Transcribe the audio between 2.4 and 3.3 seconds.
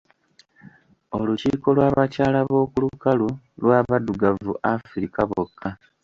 b’oku lukalu